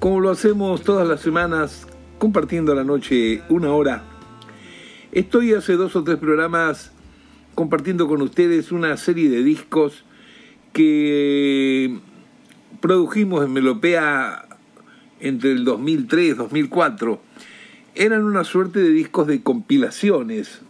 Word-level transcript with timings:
como 0.00 0.20
lo 0.20 0.30
hacemos 0.30 0.82
todas 0.82 1.06
las 1.06 1.20
semanas, 1.20 1.86
compartiendo 2.18 2.74
la 2.74 2.84
noche 2.84 3.42
una 3.50 3.74
hora. 3.74 4.02
Estoy 5.12 5.52
hace 5.52 5.74
dos 5.74 5.94
o 5.94 6.02
tres 6.02 6.16
programas 6.16 6.90
compartiendo 7.54 8.08
con 8.08 8.22
ustedes 8.22 8.72
una 8.72 8.96
serie 8.96 9.28
de 9.28 9.44
discos 9.44 10.04
que 10.72 11.98
produjimos 12.80 13.44
en 13.44 13.52
Melopea 13.52 14.46
entre 15.20 15.52
el 15.52 15.66
2003 15.66 16.30
y 16.30 16.32
2004. 16.32 17.20
Eran 17.94 18.24
una 18.24 18.44
suerte 18.44 18.80
de 18.80 18.90
discos 18.90 19.26
de 19.26 19.42
compilaciones. 19.42 20.62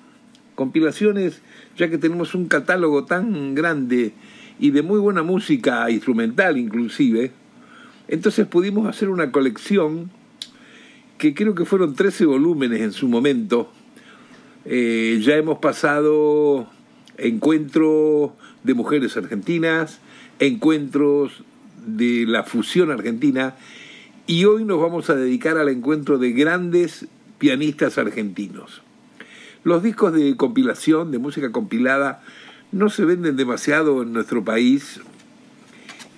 Compilaciones 0.56 1.40
ya 1.76 1.88
que 1.88 1.98
tenemos 1.98 2.34
un 2.34 2.48
catálogo 2.48 3.04
tan 3.04 3.54
grande 3.54 4.12
y 4.58 4.72
de 4.72 4.82
muy 4.82 4.98
buena 4.98 5.22
música 5.22 5.88
instrumental 5.88 6.58
inclusive, 6.58 7.30
entonces 8.10 8.46
pudimos 8.48 8.88
hacer 8.88 9.08
una 9.08 9.30
colección 9.30 10.10
que 11.16 11.32
creo 11.32 11.54
que 11.54 11.64
fueron 11.64 11.94
13 11.94 12.26
volúmenes 12.26 12.80
en 12.80 12.92
su 12.92 13.08
momento. 13.08 13.70
Eh, 14.64 15.20
ya 15.22 15.36
hemos 15.36 15.58
pasado 15.58 16.68
encuentros 17.18 18.32
de 18.64 18.74
mujeres 18.74 19.16
argentinas, 19.16 20.00
encuentros 20.40 21.44
de 21.86 22.24
la 22.26 22.42
fusión 22.42 22.90
argentina 22.90 23.54
y 24.26 24.44
hoy 24.44 24.64
nos 24.64 24.80
vamos 24.80 25.08
a 25.08 25.14
dedicar 25.14 25.56
al 25.56 25.68
encuentro 25.68 26.18
de 26.18 26.32
grandes 26.32 27.06
pianistas 27.38 27.96
argentinos. 27.96 28.82
Los 29.62 29.84
discos 29.84 30.12
de 30.14 30.36
compilación, 30.36 31.12
de 31.12 31.18
música 31.18 31.52
compilada, 31.52 32.24
no 32.72 32.90
se 32.90 33.04
venden 33.04 33.36
demasiado 33.36 34.02
en 34.02 34.12
nuestro 34.12 34.44
país, 34.44 35.00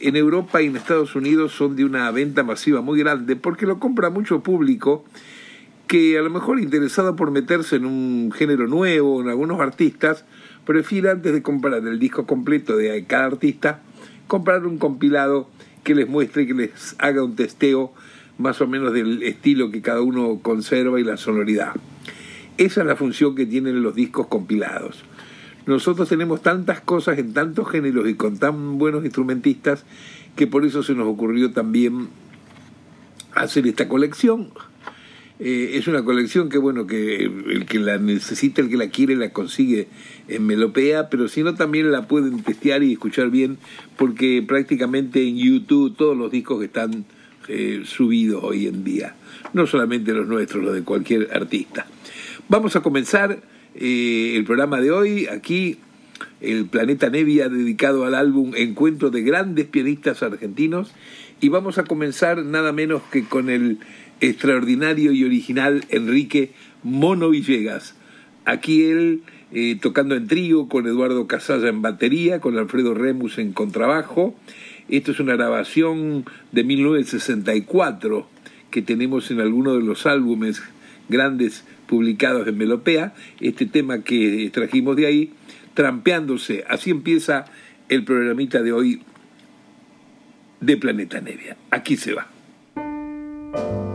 en 0.03 0.17
Europa 0.17 0.61
y 0.61 0.67
en 0.67 0.77
Estados 0.77 1.15
Unidos 1.15 1.53
son 1.53 1.77
de 1.77 1.85
una 1.85 2.11
venta 2.11 2.43
masiva 2.43 2.81
muy 2.81 2.99
grande 2.99 3.37
porque 3.37 3.67
lo 3.67 3.79
compra 3.79 4.11
mucho 4.11 4.41
público 4.41 5.05
que 5.87 6.19
a 6.19 6.23
lo 6.23 6.31
mejor 6.31 6.59
interesado 6.59 7.17
por 7.17 7.31
meterse 7.31 7.77
en 7.77 7.87
un 7.87 8.33
género 8.33 8.67
nuevo, 8.67 9.21
en 9.21 9.29
algunos 9.29 9.61
artistas, 9.61 10.25
prefiere 10.65 11.11
antes 11.11 11.33
de 11.33 11.43
comprar 11.43 11.87
el 11.87 11.99
disco 11.99 12.27
completo 12.27 12.77
de 12.77 13.05
cada 13.05 13.27
artista, 13.27 13.81
comprar 14.27 14.67
un 14.67 14.79
compilado 14.79 15.49
que 15.85 15.95
les 15.95 16.09
muestre, 16.09 16.47
que 16.47 16.55
les 16.55 16.97
haga 16.99 17.23
un 17.23 17.37
testeo 17.37 17.93
más 18.39 18.61
o 18.61 18.67
menos 18.67 18.93
del 18.93 19.23
estilo 19.23 19.71
que 19.71 19.83
cada 19.83 20.01
uno 20.01 20.41
conserva 20.43 20.99
y 20.99 21.05
la 21.05 21.17
sonoridad. 21.17 21.75
Esa 22.59 22.81
es 22.81 22.87
la 22.87 22.97
función 22.97 23.35
que 23.35 23.47
tienen 23.47 23.83
los 23.83 23.95
discos 23.95 24.27
compilados. 24.27 25.05
Nosotros 25.67 26.09
tenemos 26.09 26.43
tantas 26.43 26.81
cosas 26.81 27.19
en 27.19 27.33
tantos 27.33 27.71
géneros 27.71 28.09
y 28.09 28.15
con 28.15 28.39
tan 28.39 28.79
buenos 28.79 29.05
instrumentistas 29.05 29.85
que 30.37 30.47
por 30.47 30.65
eso 30.65 30.83
se 30.83 30.95
nos 30.95 31.07
ocurrió 31.07 31.53
también 31.53 32.09
hacer 33.35 33.67
esta 33.67 33.89
colección. 33.89 34.51
Eh, 35.39 35.77
es 35.77 35.89
una 35.89 36.05
colección 36.05 36.49
que, 36.49 36.59
bueno, 36.59 36.87
que 36.87 37.25
el 37.25 37.67
que 37.67 37.81
la 37.81 37.99
necesita, 37.99 38.63
el 38.63 38.69
que 38.69 38.77
la 38.77 38.91
quiere, 38.91 39.17
la 39.17 39.31
consigue 39.31 39.89
en 40.29 40.47
Melopea, 40.47 41.09
pero 41.09 41.27
si 41.27 41.43
no, 41.43 41.55
también 41.55 41.91
la 41.91 42.07
pueden 42.07 42.43
testear 42.43 42.83
y 42.83 42.93
escuchar 42.93 43.31
bien, 43.31 43.59
porque 43.97 44.45
prácticamente 44.47 45.27
en 45.27 45.37
YouTube 45.37 45.97
todos 45.97 46.17
los 46.17 46.31
discos 46.31 46.63
están 46.63 47.07
eh, 47.49 47.83
subidos 47.85 48.45
hoy 48.45 48.69
en 48.69 48.85
día, 48.85 49.17
no 49.53 49.67
solamente 49.67 50.13
los 50.13 50.29
nuestros, 50.29 50.63
los 50.63 50.75
de 50.75 50.83
cualquier 50.83 51.29
artista. 51.35 51.87
Vamos 52.49 52.77
a 52.77 52.81
comenzar 52.81 53.43
eh, 53.75 54.35
el 54.37 54.45
programa 54.45 54.81
de 54.81 54.91
hoy, 54.91 55.27
aquí 55.27 55.79
el 56.41 56.67
Planeta 56.67 57.09
Nevia 57.09 57.49
dedicado 57.49 58.05
al 58.05 58.15
álbum 58.15 58.53
Encuentro 58.57 59.11
de 59.11 59.23
grandes 59.23 59.67
pianistas 59.67 60.23
argentinos 60.23 60.93
y 61.41 61.49
vamos 61.49 61.79
a 61.79 61.85
comenzar 61.85 62.45
nada 62.45 62.73
menos 62.73 63.03
que 63.11 63.25
con 63.25 63.49
el 63.49 63.79
extraordinario 64.21 65.13
y 65.13 65.25
original 65.25 65.85
Enrique 65.89 66.53
Mono 66.83 67.31
Villegas. 67.31 67.95
Aquí 68.45 68.85
él 68.85 69.23
eh, 69.53 69.79
tocando 69.81 70.15
en 70.15 70.29
trío 70.29 70.69
con 70.69 70.87
Eduardo 70.87 71.27
Casalla 71.27 71.69
en 71.69 71.83
batería, 71.83 72.41
con 72.41 72.57
Alfredo 72.59 72.95
Remus 72.95 73.39
en 73.39 73.53
contrabajo. 73.53 74.35
Esto 74.89 75.13
es 75.13 75.21
una 75.21 75.37
grabación 75.37 76.25
de 76.53 76.65
1964 76.65 78.27
que 78.71 78.83
tenemos 78.83 79.31
en 79.31 79.41
alguno 79.41 79.75
de 79.75 79.83
los 79.83 80.07
álbumes 80.07 80.63
grandes 81.09 81.65
publicados 81.93 82.49
en 82.49 82.57
Melopea, 82.57 83.13
este 83.39 83.67
tema 83.67 84.03
que 84.03 84.49
trajimos 84.51 84.97
de 84.97 85.07
ahí, 85.07 85.33
trampeándose. 85.75 86.65
Así 86.67 86.89
empieza 86.89 87.45
el 87.91 88.03
programita 88.03 88.63
de 88.63 88.73
hoy 88.73 89.03
de 90.59 90.79
Planeta 90.79 91.21
Nevia. 91.21 91.59
Aquí 91.71 91.99
se 91.99 92.15
va. 92.15 93.92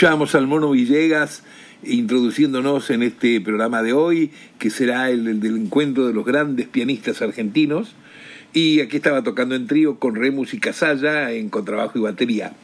Escuchábamos 0.00 0.34
al 0.34 0.46
Mono 0.46 0.70
Villegas 0.70 1.42
introduciéndonos 1.82 2.88
en 2.88 3.02
este 3.02 3.38
programa 3.42 3.82
de 3.82 3.92
hoy, 3.92 4.30
que 4.58 4.70
será 4.70 5.10
el, 5.10 5.40
del 5.40 5.56
encuentro 5.58 6.06
de 6.06 6.14
los 6.14 6.24
grandes 6.24 6.66
pianistas 6.68 7.20
argentinos. 7.20 7.94
Y 8.54 8.80
aquí 8.80 8.96
estaba 8.96 9.22
tocando 9.22 9.54
en 9.56 9.66
trío 9.66 9.98
con 9.98 10.14
Remus 10.14 10.54
y 10.54 10.58
Casalla 10.58 11.32
en 11.32 11.50
contrabajo 11.50 11.98
y 11.98 12.00
batería. 12.00 12.54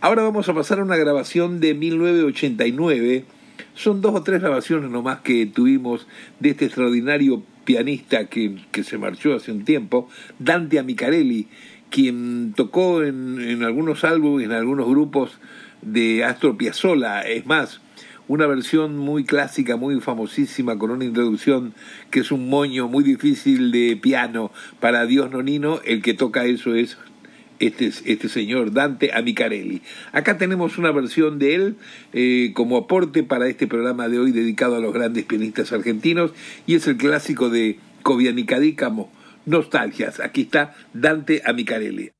Ahora 0.00 0.22
vamos 0.22 0.48
a 0.48 0.54
pasar 0.54 0.78
a 0.78 0.84
una 0.84 0.96
grabación 0.96 1.60
de 1.60 1.74
1989. 1.74 3.26
Son 3.74 4.00
dos 4.00 4.14
o 4.14 4.22
tres 4.22 4.40
grabaciones 4.40 4.90
nomás 4.90 5.20
que 5.20 5.44
tuvimos 5.44 6.06
de 6.40 6.48
este 6.48 6.64
extraordinario 6.64 7.42
pianista 7.66 8.24
que, 8.24 8.56
que 8.72 8.84
se 8.84 8.96
marchó 8.96 9.34
hace 9.34 9.52
un 9.52 9.66
tiempo, 9.66 10.08
Dante 10.38 10.78
Amicarelli, 10.78 11.48
quien 11.90 12.54
tocó 12.56 13.02
en, 13.02 13.38
en 13.38 13.64
algunos 13.64 14.02
álbumes, 14.02 14.46
en 14.46 14.52
algunos 14.52 14.88
grupos 14.88 15.38
de 15.86 16.24
Astor 16.24 16.56
Piazzolla. 16.56 17.22
Es 17.22 17.46
más, 17.46 17.80
una 18.28 18.46
versión 18.46 18.98
muy 18.98 19.24
clásica, 19.24 19.76
muy 19.76 20.00
famosísima, 20.00 20.78
con 20.78 20.90
una 20.90 21.04
introducción 21.04 21.74
que 22.10 22.20
es 22.20 22.32
un 22.32 22.48
moño 22.48 22.88
muy 22.88 23.04
difícil 23.04 23.70
de 23.70 23.96
piano 23.96 24.50
para 24.80 25.06
Dios 25.06 25.30
Nonino. 25.30 25.80
El 25.84 26.02
que 26.02 26.12
toca 26.12 26.44
eso 26.44 26.74
es 26.74 26.98
este, 27.60 27.86
este 27.86 28.28
señor 28.28 28.72
Dante 28.72 29.12
Amicarelli. 29.14 29.82
Acá 30.12 30.38
tenemos 30.38 30.76
una 30.76 30.90
versión 30.90 31.38
de 31.38 31.54
él 31.54 31.76
eh, 32.12 32.50
como 32.54 32.76
aporte 32.76 33.22
para 33.22 33.48
este 33.48 33.66
programa 33.66 34.08
de 34.08 34.18
hoy 34.18 34.32
dedicado 34.32 34.76
a 34.76 34.80
los 34.80 34.92
grandes 34.92 35.24
pianistas 35.24 35.72
argentinos 35.72 36.32
y 36.66 36.74
es 36.74 36.86
el 36.88 36.96
clásico 36.96 37.48
de 37.48 37.78
Covianicadícamo, 38.02 39.10
Nostalgias. 39.46 40.20
Aquí 40.20 40.42
está 40.42 40.74
Dante 40.92 41.42
Amicarelli. 41.44 42.10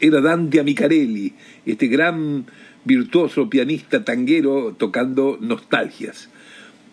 Era 0.00 0.20
Dante 0.20 0.60
Amicarelli, 0.60 1.32
este 1.66 1.88
gran 1.88 2.46
virtuoso 2.84 3.50
pianista 3.50 4.04
tanguero 4.04 4.74
tocando 4.78 5.38
nostalgias. 5.40 6.28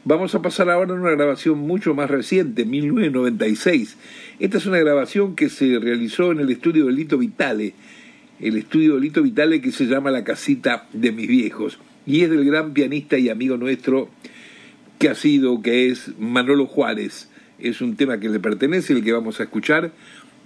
Vamos 0.03 0.35
a 0.35 0.41
pasar 0.41 0.69
ahora 0.69 0.93
a 0.93 0.97
una 0.97 1.11
grabación 1.11 1.59
mucho 1.59 1.95
más 1.95 2.09
reciente, 2.09 2.65
1996. 2.65 3.97
Esta 4.39 4.57
es 4.57 4.65
una 4.65 4.77
grabación 4.77 5.35
que 5.35 5.49
se 5.49 5.79
realizó 5.79 6.31
en 6.31 6.39
el 6.39 6.51
estudio 6.51 6.85
de 6.85 6.91
Lito 6.91 7.17
Vitale, 7.17 7.73
el 8.39 8.57
estudio 8.57 8.95
de 8.95 9.01
Lito 9.01 9.23
Vitale 9.23 9.61
que 9.61 9.71
se 9.71 9.85
llama 9.85 10.11
La 10.11 10.23
Casita 10.23 10.87
de 10.93 11.11
mis 11.11 11.27
Viejos, 11.27 11.79
y 12.05 12.21
es 12.21 12.29
del 12.29 12.45
gran 12.45 12.73
pianista 12.73 13.17
y 13.17 13.29
amigo 13.29 13.57
nuestro 13.57 14.09
que 14.99 15.09
ha 15.09 15.15
sido, 15.15 15.61
que 15.61 15.87
es 15.87 16.11
Manolo 16.19 16.67
Juárez. 16.67 17.29
Es 17.57 17.81
un 17.81 17.95
tema 17.95 18.19
que 18.19 18.29
le 18.29 18.39
pertenece, 18.39 18.93
el 18.93 19.03
que 19.03 19.13
vamos 19.13 19.39
a 19.39 19.43
escuchar, 19.43 19.91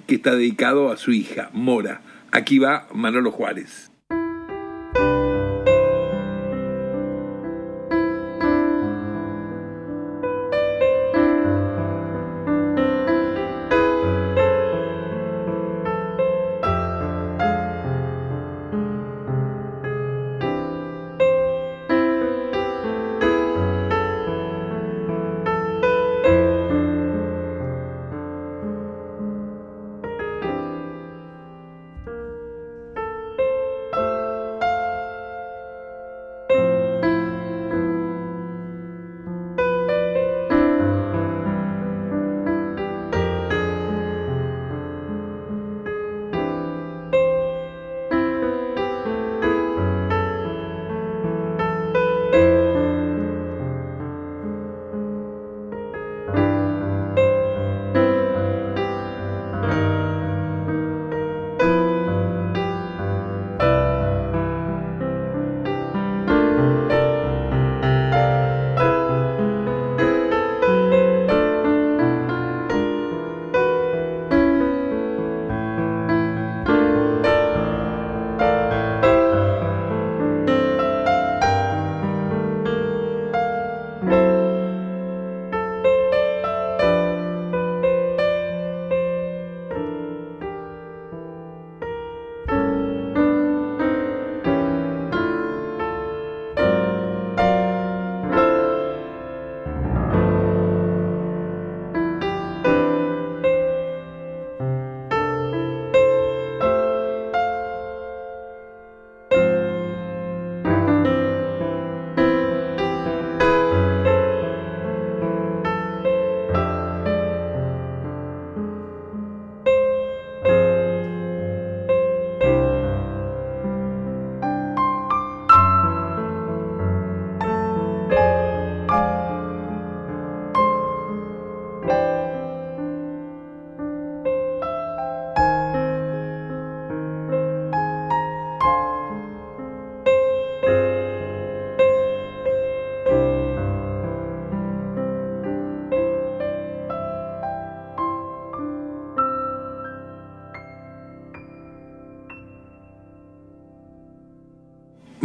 que 0.08 0.16
está 0.16 0.36
dedicado 0.36 0.92
a 0.92 0.98
su 0.98 1.12
hija, 1.12 1.50
Mora. 1.54 2.02
Aquí 2.32 2.60
va 2.60 2.88
Manolo 2.94 3.32
Juárez. 3.32 3.89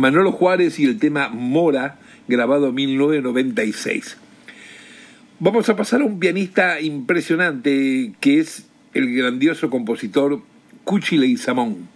Manolo 0.05 0.33
Juárez 0.33 0.79
y 0.81 0.85
el 0.85 0.99
tema 0.99 1.31
Mora, 1.31 1.97
grabado 2.29 2.69
en 2.69 2.75
1996. 2.75 4.19
Vamos 5.41 5.71
a 5.71 5.77
pasar 5.77 6.03
a 6.03 6.05
un 6.05 6.21
pianista 6.21 6.79
impresionante 6.79 8.13
que 8.21 8.39
es 8.39 8.67
el 8.93 9.17
grandioso 9.17 9.71
compositor 9.71 10.43
Cuchi 10.85 11.17
Leguizamón. 11.17 11.89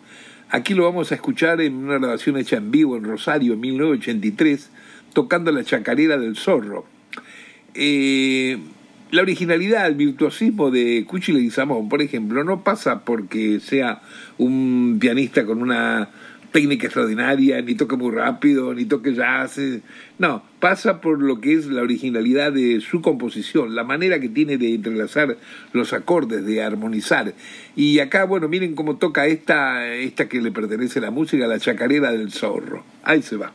Aquí 0.49 0.73
lo 0.73 0.85
vamos 0.85 1.13
a 1.13 1.17
escuchar 1.17 1.61
en 1.61 1.75
una 1.75 1.99
grabación 1.99 2.39
hecha 2.39 2.57
en 2.57 2.71
vivo 2.71 2.97
en 2.97 3.05
Rosario 3.05 3.53
en 3.53 3.61
1983, 3.61 4.71
tocando 5.13 5.53
la 5.53 5.63
chacarera 5.63 6.17
del 6.17 6.35
zorro. 6.37 6.87
Eh, 7.75 8.57
la 9.11 9.21
originalidad, 9.21 9.87
el 9.87 9.97
virtuosismo 9.97 10.71
de 10.71 11.05
Cuchi 11.07 11.33
Leguizamón, 11.33 11.91
por 11.91 12.01
ejemplo, 12.01 12.43
no 12.43 12.65
pasa 12.65 13.05
porque 13.05 13.61
sea 13.61 14.01
un 14.39 14.97
pianista 14.99 15.45
con 15.45 15.61
una 15.61 16.09
técnica 16.53 16.87
extraordinaria, 16.87 17.61
ni 17.63 17.75
toque 17.75 17.97
muy 17.97 18.15
rápido, 18.15 18.75
ni 18.75 18.85
toque 18.85 19.15
jazz. 19.15 19.61
No, 20.19 20.43
pasa 20.61 21.01
por 21.01 21.21
lo 21.21 21.41
que 21.41 21.55
es 21.55 21.67
la 21.67 21.83
originalidad 21.83 22.53
de 22.53 22.81
su 22.81 23.03
composición, 23.03 23.75
la 23.75 23.85
manera 23.85 24.21
que 24.21 24.29
tiene 24.29 24.59
de 24.59 24.75
entrelazar 24.75 25.37
los 25.73 25.93
acordes, 25.93 26.45
de 26.45 26.63
armonizar. 26.63 27.35
Y 27.77 27.99
acá, 28.01 28.25
bueno, 28.25 28.49
miren 28.49 28.75
cómo 28.75 28.97
toca 28.97 29.27
esta, 29.27 29.95
esta 29.95 30.29
que 30.29 30.41
le 30.41 30.51
pertenece 30.51 30.99
a 30.99 31.03
la 31.03 31.11
música, 31.11 31.47
la 31.47 31.59
chacarera 31.59 32.11
del 32.13 32.33
zorro. 32.33 32.85
Ahí 33.03 33.23
se 33.23 33.37
va. 33.37 33.53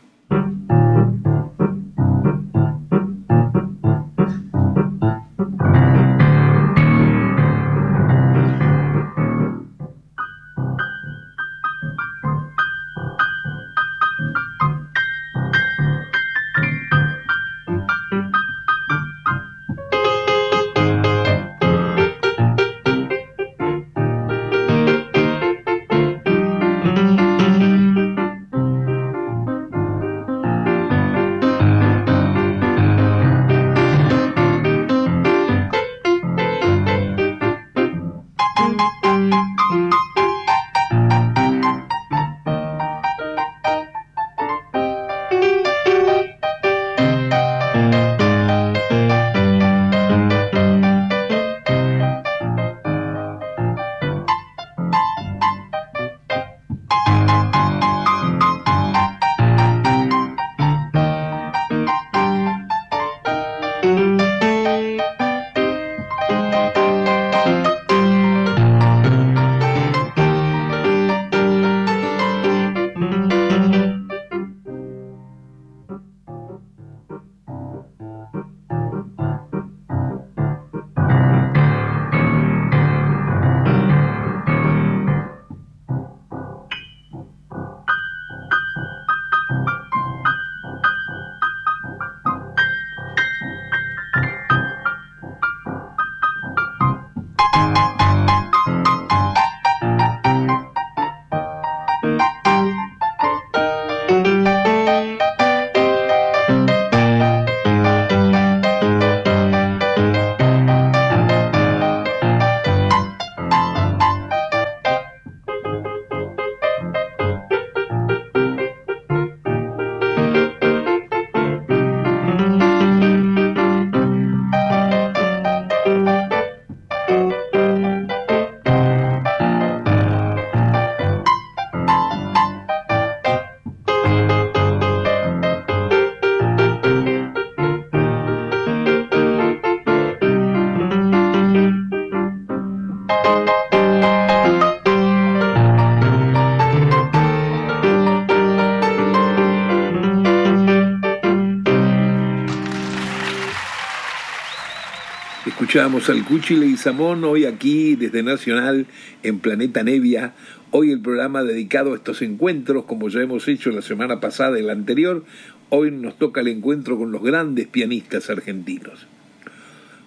Escuchábamos 155.73 156.07
al 156.11 156.23
Cuchile 156.23 156.67
y 156.67 156.77
Samón 156.77 157.23
hoy 157.23 157.45
aquí 157.45 157.95
desde 157.95 158.21
Nacional 158.21 158.85
en 159.23 159.39
Planeta 159.39 159.81
Nevia. 159.81 160.35
Hoy 160.69 160.91
el 160.91 161.01
programa 161.01 161.41
dedicado 161.41 161.93
a 161.93 161.95
estos 161.95 162.21
encuentros, 162.21 162.85
como 162.85 163.09
ya 163.09 163.21
hemos 163.21 163.47
hecho 163.47 163.71
la 163.71 163.81
semana 163.81 164.19
pasada 164.19 164.59
y 164.59 164.61
la 164.61 164.73
anterior. 164.73 165.25
Hoy 165.69 165.89
nos 165.89 166.19
toca 166.19 166.41
el 166.41 166.49
encuentro 166.49 166.95
con 166.99 167.11
los 167.11 167.23
grandes 167.23 167.65
pianistas 167.65 168.29
argentinos. 168.29 169.07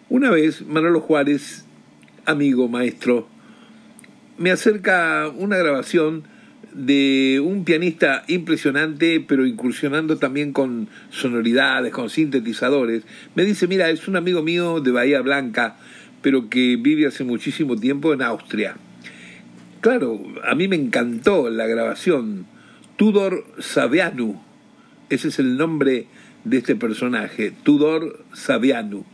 Una 0.09 0.31
vez 0.31 0.65
Manolo 0.65 1.01
Juárez, 1.01 1.65
amigo, 2.27 2.69
maestro, 2.69 3.27
me 4.39 4.53
acerca 4.53 5.29
una 5.37 5.57
grabación 5.57 6.29
de 6.73 7.41
un 7.43 7.65
pianista 7.65 8.25
impresionante, 8.29 9.25
pero 9.27 9.47
incursionando 9.47 10.19
también 10.19 10.53
con 10.53 10.89
sonoridades, 11.11 11.93
con 11.93 12.11
sintetizadores. 12.11 13.05
Me 13.35 13.45
dice, 13.45 13.67
mira, 13.67 13.89
es 13.89 14.07
un 14.09 14.17
amigo 14.17 14.43
mío 14.43 14.81
de 14.81 14.91
Bahía 14.91 15.23
Blanca, 15.23 15.77
pero 16.21 16.51
que 16.51 16.77
vive 16.77 17.07
hace 17.07 17.25
muchísimo 17.25 17.77
tiempo 17.77 18.13
en 18.13 18.21
Austria. 18.21 18.77
Claro, 19.81 20.23
a 20.45 20.55
mí 20.55 20.69
me 20.69 20.77
encantó 20.77 21.49
la 21.49 21.67
grabación. 21.67 22.47
Tudor 22.97 23.47
Savianu, 23.59 24.43
ese 25.09 25.29
es 25.29 25.39
el 25.39 25.57
nombre 25.57 26.09
de 26.45 26.59
este 26.59 26.77
personaje, 26.77 27.53
Tudor 27.63 28.25
Savianu. 28.35 29.05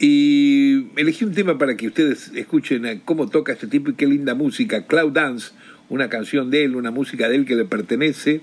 Y 0.00 0.86
elegí 0.96 1.24
un 1.24 1.32
tema 1.32 1.58
para 1.58 1.76
que 1.76 1.88
ustedes 1.88 2.30
escuchen 2.34 3.00
cómo 3.04 3.28
toca 3.28 3.52
este 3.52 3.66
tipo 3.66 3.90
y 3.90 3.94
qué 3.94 4.06
linda 4.06 4.34
música, 4.34 4.86
Cloud 4.86 5.12
Dance, 5.12 5.52
una 5.88 6.08
canción 6.08 6.50
de 6.50 6.64
él, 6.64 6.76
una 6.76 6.90
música 6.90 7.28
de 7.28 7.36
él 7.36 7.44
que 7.44 7.56
le 7.56 7.64
pertenece, 7.64 8.40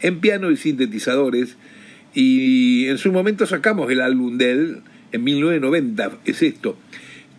en 0.00 0.20
piano 0.20 0.50
y 0.50 0.56
sintetizadores. 0.56 1.56
Y 2.14 2.86
en 2.86 2.98
su 2.98 3.12
momento 3.12 3.46
sacamos 3.46 3.90
el 3.90 4.00
álbum 4.00 4.38
de 4.38 4.52
él, 4.52 4.82
en 5.12 5.24
1990, 5.24 6.18
es 6.24 6.42
esto. 6.42 6.76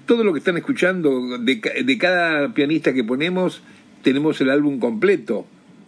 Todo 0.05 0.23
lo 0.23 0.33
que 0.33 0.39
están 0.39 0.57
escuchando, 0.57 1.37
de, 1.39 1.61
de 1.83 1.97
cada 1.97 2.53
pianista 2.53 2.93
que 2.93 3.03
ponemos, 3.03 3.61
tenemos 4.01 4.39
el 4.41 4.49
álbum 4.49 4.79
completo. 4.79 5.47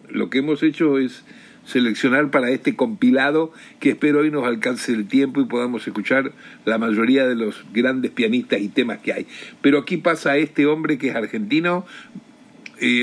Lo 0.10 0.30
que 0.30 0.40
hemos 0.40 0.64
hecho 0.64 0.98
es 0.98 1.24
seleccionar 1.68 2.32
para 2.32 2.50
este 2.50 2.76
compilado 2.76 3.52
que 3.80 3.92
espero 3.92 4.20
hoy 4.20 4.32
nos 4.32 4.46
alcance 4.46 4.94
el 4.94 5.06
tiempo 5.08 5.42
y 5.42 5.46
podamos 5.46 5.86
escuchar 5.86 6.32
la 6.66 6.78
mayoría 6.78 7.28
de 7.28 7.36
los 7.36 7.66
grandes 7.74 8.12
pianistas 8.12 8.62
y 8.62 8.70
temas 8.70 9.00
que 9.00 9.14
hay. 9.14 9.28
Pero 9.62 9.80
aquí 9.80 9.98
pasa 9.98 10.38
este 10.38 10.66
hombre 10.66 10.98
que 10.98 11.10
es 11.10 11.16
argentino, 11.16 11.86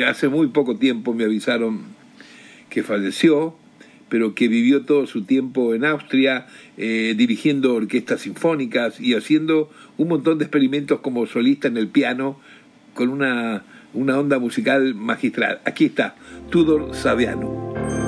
hace 0.06 0.28
muy 0.28 0.48
poco 0.48 0.76
tiempo 0.76 1.14
me 1.14 1.24
avisaron 1.24 1.82
que 2.70 2.82
falleció, 2.82 3.54
pero 4.08 4.34
que 4.34 4.48
vivió 4.48 4.84
todo 4.84 5.06
su 5.06 5.24
tiempo 5.24 5.74
en 5.74 5.84
Austria, 5.84 6.46
eh, 6.76 7.14
dirigiendo 7.16 7.74
orquestas 7.74 8.22
sinfónicas 8.22 9.00
y 9.00 9.14
haciendo 9.14 9.70
un 9.96 10.08
montón 10.08 10.38
de 10.38 10.44
experimentos 10.44 11.00
como 11.00 11.26
solista 11.26 11.68
en 11.68 11.76
el 11.76 11.88
piano, 11.88 12.38
con 12.94 13.08
una, 13.08 13.64
una 13.92 14.18
onda 14.18 14.38
musical 14.38 14.94
magistral. 14.94 15.60
Aquí 15.64 15.86
está, 15.86 16.16
Tudor 16.50 16.94
Saviano. 16.94 18.03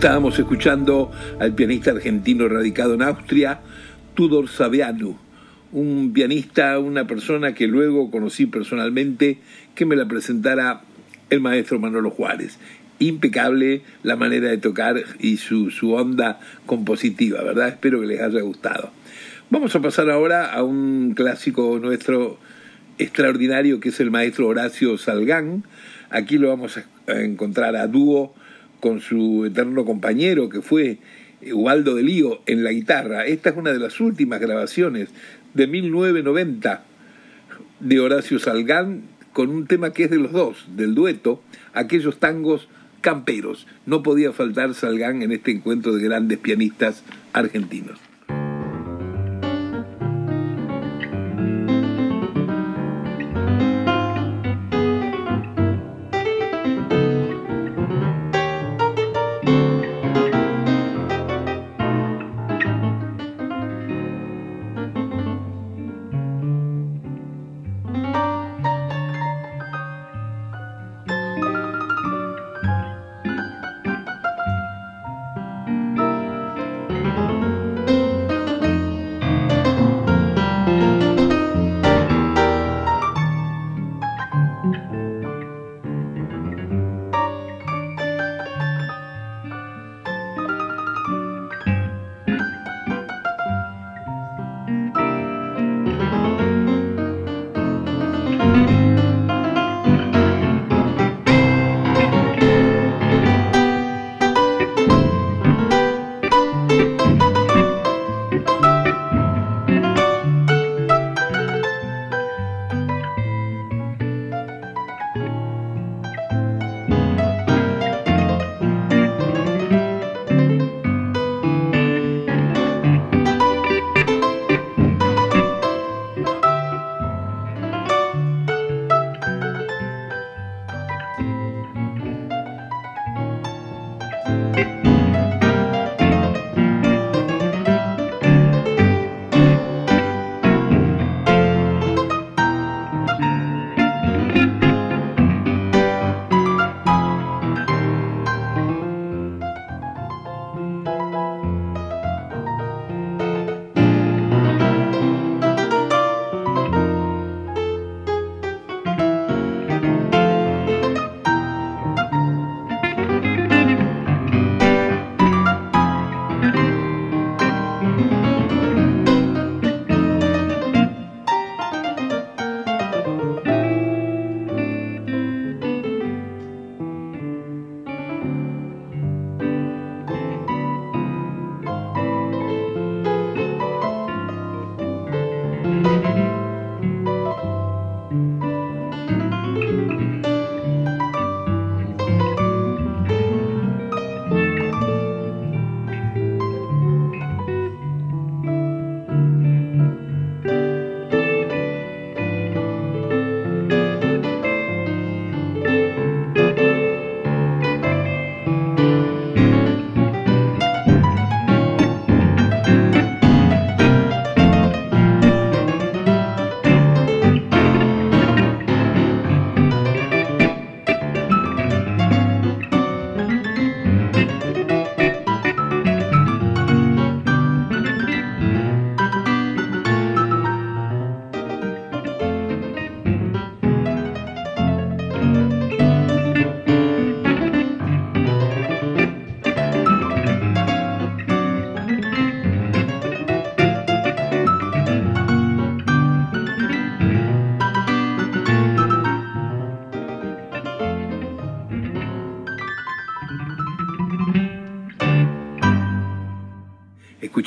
Estábamos 0.00 0.38
escuchando 0.38 1.12
al 1.40 1.54
pianista 1.54 1.90
argentino 1.90 2.48
radicado 2.48 2.94
en 2.94 3.02
Austria, 3.02 3.60
Tudor 4.14 4.48
Saviano, 4.48 5.18
un 5.72 6.14
pianista, 6.14 6.78
una 6.78 7.06
persona 7.06 7.52
que 7.52 7.66
luego 7.66 8.10
conocí 8.10 8.46
personalmente, 8.46 9.40
que 9.74 9.84
me 9.84 9.96
la 9.96 10.08
presentara 10.08 10.84
el 11.28 11.42
maestro 11.42 11.78
Manolo 11.78 12.08
Juárez. 12.08 12.58
Impecable 12.98 13.82
la 14.02 14.16
manera 14.16 14.48
de 14.48 14.56
tocar 14.56 14.96
y 15.18 15.36
su, 15.36 15.70
su 15.70 15.92
onda 15.92 16.40
compositiva, 16.64 17.42
¿verdad? 17.42 17.68
Espero 17.68 18.00
que 18.00 18.06
les 18.06 18.22
haya 18.22 18.40
gustado. 18.40 18.92
Vamos 19.50 19.76
a 19.76 19.82
pasar 19.82 20.08
ahora 20.08 20.50
a 20.50 20.62
un 20.62 21.12
clásico 21.14 21.78
nuestro 21.78 22.38
extraordinario 22.96 23.80
que 23.80 23.90
es 23.90 24.00
el 24.00 24.10
maestro 24.10 24.46
Horacio 24.46 24.96
Salgán. 24.96 25.64
Aquí 26.08 26.38
lo 26.38 26.48
vamos 26.48 26.78
a 26.78 27.20
encontrar 27.20 27.76
a 27.76 27.86
dúo 27.86 28.34
con 28.80 29.00
su 29.00 29.44
eterno 29.44 29.84
compañero 29.84 30.48
que 30.48 30.62
fue 30.62 30.98
Ubaldo 31.52 31.94
de 31.94 32.02
Lío 32.02 32.40
en 32.46 32.64
la 32.64 32.72
guitarra. 32.72 33.26
Esta 33.26 33.50
es 33.50 33.56
una 33.56 33.72
de 33.72 33.78
las 33.78 34.00
últimas 34.00 34.40
grabaciones 34.40 35.08
de 35.54 35.66
1990 35.66 36.84
de 37.80 38.00
Horacio 38.00 38.38
Salgán 38.38 39.02
con 39.32 39.50
un 39.50 39.66
tema 39.66 39.92
que 39.92 40.04
es 40.04 40.10
de 40.10 40.18
los 40.18 40.32
dos, 40.32 40.66
del 40.76 40.94
dueto, 40.94 41.42
aquellos 41.72 42.18
tangos 42.18 42.68
camperos. 43.00 43.66
No 43.86 44.02
podía 44.02 44.32
faltar 44.32 44.74
Salgán 44.74 45.22
en 45.22 45.32
este 45.32 45.50
encuentro 45.50 45.94
de 45.94 46.02
grandes 46.02 46.38
pianistas 46.38 47.02
argentinos. 47.32 48.09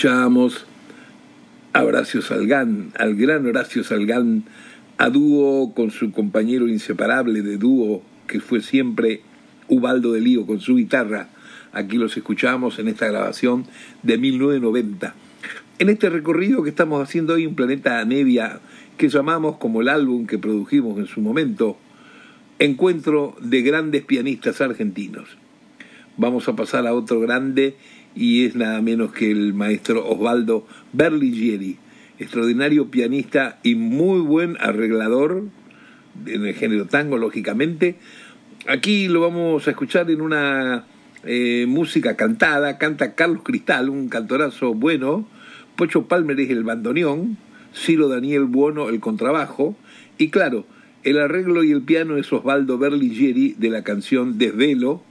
Escuchábamos 0.03 0.65
a 1.71 1.81
Horacio 1.81 2.21
Salgán, 2.21 2.91
al 2.99 3.15
gran 3.15 3.45
Horacio 3.45 3.85
Salgán, 3.85 4.43
a 4.97 5.09
dúo 5.09 5.73
con 5.73 5.91
su 5.91 6.11
compañero 6.11 6.67
inseparable 6.67 7.41
de 7.41 7.55
dúo, 7.55 8.03
que 8.27 8.41
fue 8.41 8.59
siempre 8.59 9.21
Ubaldo 9.69 10.11
de 10.11 10.19
Lío 10.19 10.45
con 10.45 10.59
su 10.59 10.75
guitarra. 10.75 11.29
Aquí 11.71 11.95
los 11.95 12.17
escuchamos 12.17 12.79
en 12.79 12.89
esta 12.89 13.07
grabación 13.07 13.65
de 14.01 14.17
1990. 14.17 15.15
En 15.79 15.87
este 15.87 16.09
recorrido 16.09 16.63
que 16.63 16.69
estamos 16.69 17.01
haciendo 17.01 17.35
hoy 17.35 17.45
en 17.45 17.55
Planeta 17.55 18.03
Nevia, 18.03 18.59
que 18.97 19.07
llamamos 19.07 19.55
como 19.55 19.79
el 19.79 19.87
álbum 19.87 20.27
que 20.27 20.37
produjimos 20.37 20.99
en 20.99 21.07
su 21.07 21.21
momento, 21.21 21.77
Encuentro 22.59 23.37
de 23.39 23.61
grandes 23.61 24.03
pianistas 24.03 24.59
argentinos. 24.59 25.29
Vamos 26.17 26.49
a 26.49 26.57
pasar 26.57 26.87
a 26.87 26.93
otro 26.93 27.21
grande 27.21 27.77
y 28.15 28.45
es 28.45 28.55
nada 28.55 28.81
menos 28.81 29.11
que 29.11 29.31
el 29.31 29.53
maestro 29.53 30.07
Osvaldo 30.07 30.67
Berligieri, 30.91 31.77
extraordinario 32.19 32.89
pianista 32.89 33.59
y 33.63 33.75
muy 33.75 34.19
buen 34.19 34.57
arreglador 34.59 35.43
en 36.25 36.45
el 36.45 36.53
género 36.53 36.85
tango, 36.85 37.17
lógicamente. 37.17 37.95
Aquí 38.67 39.07
lo 39.07 39.21
vamos 39.21 39.67
a 39.67 39.71
escuchar 39.71 40.09
en 40.11 40.21
una 40.21 40.85
eh, 41.25 41.65
música 41.67 42.15
cantada, 42.15 42.77
canta 42.77 43.15
Carlos 43.15 43.41
Cristal, 43.43 43.89
un 43.89 44.09
cantorazo 44.09 44.73
bueno, 44.73 45.27
Pocho 45.75 46.07
Palmer 46.07 46.39
es 46.39 46.49
el 46.49 46.63
bandoneón, 46.63 47.37
Ciro 47.73 48.07
Daniel 48.07 48.45
Buono 48.45 48.89
el 48.89 48.99
contrabajo, 48.99 49.75
y 50.17 50.29
claro, 50.29 50.65
el 51.03 51.19
arreglo 51.19 51.63
y 51.63 51.71
el 51.71 51.81
piano 51.81 52.17
es 52.17 52.31
Osvaldo 52.31 52.77
Berlingeri 52.77 53.55
de 53.57 53.69
la 53.69 53.83
canción 53.83 54.37
Desvelo, 54.37 55.03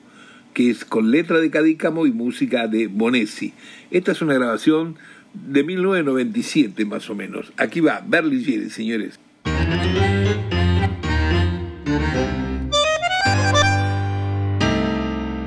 que 0.52 0.70
es 0.70 0.84
con 0.84 1.10
letra 1.10 1.38
de 1.40 1.50
Cadícamo 1.50 2.06
y 2.06 2.12
música 2.12 2.68
de 2.68 2.86
Bonesi. 2.86 3.54
Esta 3.90 4.12
es 4.12 4.22
una 4.22 4.34
grabación 4.34 4.96
de 5.34 5.64
1997 5.64 6.84
más 6.84 7.08
o 7.10 7.14
menos. 7.14 7.52
Aquí 7.56 7.80
va 7.80 8.02
Berlingeri, 8.06 8.70
señores. 8.70 9.18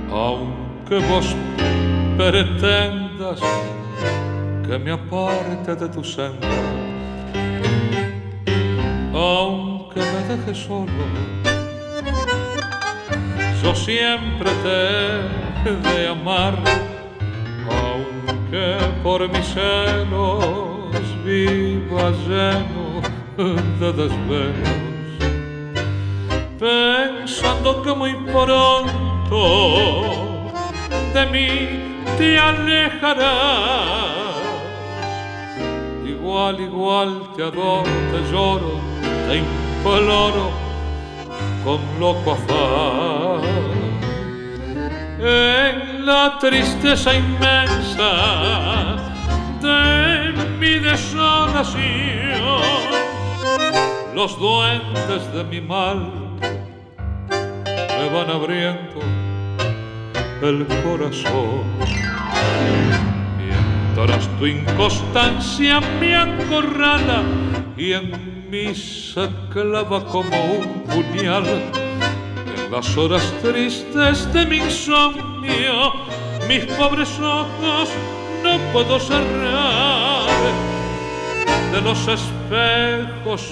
Aunque 0.09 0.95
vos 1.07 1.35
pretendas 2.17 3.39
que 4.67 4.79
me 4.79 4.91
aparte 4.91 5.75
de 5.75 5.89
tu 5.89 6.03
senda, 6.03 6.47
aunque 9.13 9.99
me 9.99 10.35
dejes 10.35 10.57
solo, 10.57 11.54
yo 13.65 13.73
siempre 13.73 14.51
te 14.62 15.21
he 15.67 15.73
de 15.73 16.08
amar, 16.08 16.54
aunque 17.82 18.78
por 19.01 19.28
mis 19.28 19.47
celos 19.47 20.45
viva 21.25 22.12
lleno 22.28 23.01
de 23.80 23.93
desvelos, 24.01 24.69
pensando 26.60 27.82
que 27.82 27.93
muy 27.95 28.13
pronto 28.32 29.39
de 31.15 31.25
mí 31.25 31.49
te 32.19 32.38
alejarás. 32.38 33.25
Igual, 36.06 36.60
igual 36.60 37.30
te 37.36 37.41
adoro, 37.41 37.84
te 38.12 38.32
lloro, 38.32 38.80
te 39.28 39.38
imploro 39.38 40.64
con 41.65 41.82
loco 41.99 42.34
afán. 42.34 43.41
En 45.19 46.06
la 46.06 46.38
tristeza 46.39 47.15
inmensa 47.15 48.97
de 49.62 50.34
mi 50.60 50.78
desolación, 50.78 51.82
los 54.13 54.39
duendes 54.39 55.34
de 55.34 55.43
mi 55.45 55.60
mal 55.60 56.12
me 56.38 58.10
van 58.13 58.30
abriendo 58.30 59.01
el 60.43 60.67
corazón. 60.84 61.63
Mientras 63.39 64.28
tu 64.38 64.45
inconstancia 64.45 65.82
me 65.99 66.15
acorrala 66.15 67.23
y 67.75 67.93
en 67.93 68.34
misa 68.49 69.29
clava 69.51 70.05
como 70.05 70.38
un 70.60 70.84
puñal 70.84 71.45
en 71.45 72.71
las 72.71 72.97
horas 72.97 73.23
tristes 73.41 74.31
de 74.34 74.45
mi 74.45 74.58
insomnio. 74.58 75.93
Mis 76.47 76.65
pobres 76.77 77.19
ojos 77.19 77.89
no 78.43 78.58
puedo 78.71 78.99
cerrar 78.99 80.27
de 81.71 81.81
los 81.81 82.08
espejos 82.08 83.51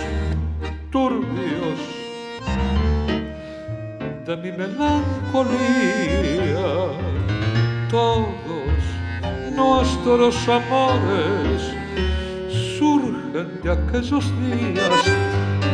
turbios 0.92 1.80
de 4.26 4.38
mi 4.38 4.52
melancolía. 4.52 5.54
Todos 7.90 8.28
nuestros 9.56 10.48
amores 10.48 11.83
de 13.42 13.72
aquellos 13.72 14.26
días, 14.42 15.06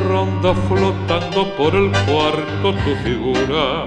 ronda 0.07 0.53
flotando 0.53 1.53
por 1.57 1.75
el 1.75 1.91
cuarto 2.07 2.73
tu 2.85 2.95
figura, 3.03 3.83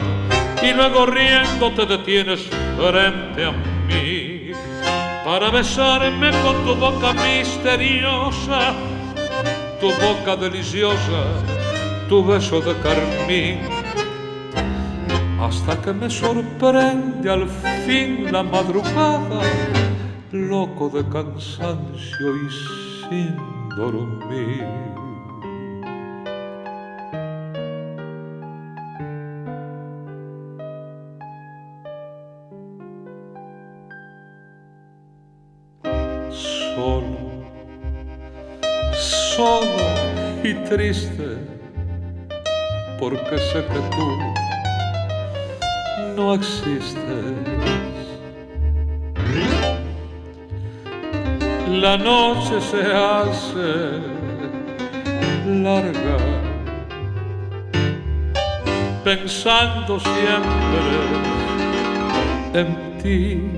y 0.62 0.74
luego 0.74 1.06
riendo 1.06 1.72
te 1.72 1.86
detienes 1.86 2.50
frente 2.76 3.46
a 3.46 3.52
mí 3.88 4.50
para 5.24 5.50
besarme 5.50 6.30
con 6.42 6.64
tu 6.64 6.74
boca 6.74 7.14
misteriosa, 7.14 8.74
tu 9.80 9.86
boca 9.86 10.36
deliciosa, 10.36 11.24
tu 12.10 12.26
beso 12.26 12.60
de 12.60 12.74
carmín. 12.76 13.58
Hasta 15.40 15.80
que 15.80 15.92
me 15.94 16.10
sorprende 16.10 17.30
al 17.30 17.48
fin 17.86 18.30
la 18.30 18.42
madrugada, 18.42 19.40
loco 20.30 20.90
de 20.90 21.08
cansancio 21.08 22.36
y 22.36 22.50
sin 23.08 23.51
dormir. 23.76 24.66
Solo, 36.74 37.18
solo 38.94 39.62
y 40.42 40.54
triste, 40.68 41.38
porque 42.98 43.38
sé 43.38 43.64
que 43.64 43.80
tú 43.90 44.06
no 46.16 46.34
existes. 46.34 47.91
La 51.72 51.96
noche 51.96 52.60
se 52.60 52.82
hace 52.82 53.98
larga, 55.46 56.18
pensando 59.02 59.98
siempre 59.98 60.92
en 62.52 62.98
ti 63.02 63.50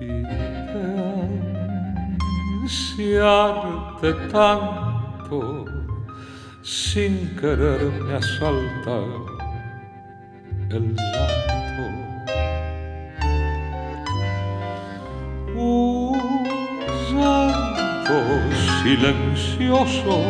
y 0.00 0.22
desearte 2.62 4.12
tanto 4.30 5.64
sin 6.62 7.36
querer 7.40 7.90
me 8.04 8.14
asalta 8.14 9.00
el 10.70 10.94
llanto. 10.94 11.59
Silencioso 18.82 20.22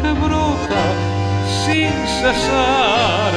que 0.00 0.12
brota 0.12 0.84
sin 1.64 1.92
cesar. 2.20 3.32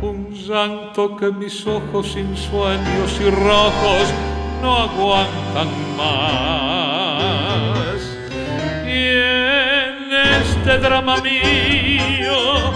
Un 0.00 0.32
llanto 0.32 1.16
que 1.16 1.30
mis 1.30 1.66
ojos 1.66 2.12
sin 2.12 2.36
sueños 2.36 3.20
y 3.20 3.30
rojos 3.30 4.12
no 4.62 4.78
aguantan 4.78 5.68
más. 5.96 8.00
Y 8.86 8.88
en 8.88 10.12
este 10.40 10.78
drama 10.78 11.16
mío 11.18 12.72